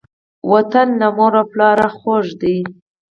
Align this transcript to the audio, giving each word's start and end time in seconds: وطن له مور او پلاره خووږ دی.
وطن 0.51 0.87
له 1.01 1.07
مور 1.17 1.33
او 1.39 1.45
پلاره 1.51 1.87
خووږ 1.97 2.25
دی. 2.41 2.57